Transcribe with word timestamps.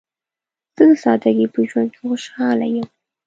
زه 0.75 0.83
د 0.89 0.91
سادګۍ 1.03 1.47
په 1.53 1.59
ژوند 1.69 1.89
کې 1.93 2.01
خوشحاله 2.09 2.65
یم. 2.75 2.87